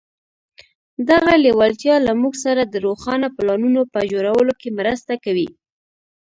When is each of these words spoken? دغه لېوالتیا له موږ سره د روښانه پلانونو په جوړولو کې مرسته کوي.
دغه 1.09 1.33
لېوالتیا 1.43 1.95
له 2.07 2.13
موږ 2.21 2.33
سره 2.45 2.61
د 2.65 2.75
روښانه 2.85 3.27
پلانونو 3.37 3.81
په 3.93 3.99
جوړولو 4.11 4.53
کې 4.61 4.69
مرسته 4.79 5.13
کوي. 5.23 5.49